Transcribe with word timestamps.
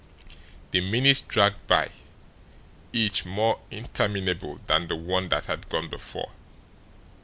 The 0.71 0.81
minutes 0.81 1.21
dragged 1.21 1.67
by 1.67 1.89
each 2.91 3.23
more 3.23 3.59
interminable 3.69 4.55
than 4.65 4.87
the 4.87 4.95
one 4.95 5.29
that 5.29 5.45
had 5.45 5.69
gone 5.69 5.89
before. 5.89 6.31